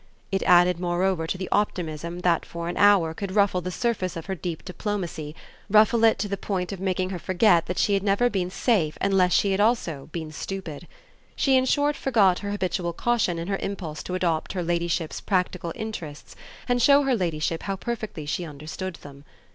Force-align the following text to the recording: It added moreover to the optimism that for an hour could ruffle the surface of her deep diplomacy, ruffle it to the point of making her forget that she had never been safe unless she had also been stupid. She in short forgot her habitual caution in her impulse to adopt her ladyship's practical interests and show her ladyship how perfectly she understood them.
It 0.31 0.41
added 0.47 0.79
moreover 0.79 1.27
to 1.27 1.37
the 1.37 1.47
optimism 1.51 2.21
that 2.21 2.43
for 2.43 2.67
an 2.67 2.75
hour 2.75 3.13
could 3.13 3.35
ruffle 3.35 3.61
the 3.61 3.69
surface 3.69 4.17
of 4.17 4.25
her 4.25 4.33
deep 4.33 4.65
diplomacy, 4.65 5.35
ruffle 5.69 6.03
it 6.05 6.17
to 6.17 6.27
the 6.27 6.37
point 6.37 6.71
of 6.71 6.79
making 6.79 7.11
her 7.11 7.19
forget 7.19 7.67
that 7.67 7.77
she 7.77 7.93
had 7.93 8.01
never 8.01 8.27
been 8.27 8.49
safe 8.49 8.97
unless 8.99 9.31
she 9.31 9.51
had 9.51 9.59
also 9.59 10.09
been 10.11 10.31
stupid. 10.31 10.87
She 11.35 11.55
in 11.55 11.65
short 11.65 11.95
forgot 11.95 12.39
her 12.39 12.49
habitual 12.49 12.93
caution 12.93 13.37
in 13.37 13.47
her 13.47 13.57
impulse 13.61 14.01
to 14.01 14.15
adopt 14.15 14.53
her 14.53 14.63
ladyship's 14.63 15.21
practical 15.21 15.71
interests 15.75 16.35
and 16.67 16.81
show 16.81 17.03
her 17.03 17.15
ladyship 17.15 17.61
how 17.61 17.75
perfectly 17.75 18.25
she 18.25 18.43
understood 18.43 18.95
them. 19.03 19.23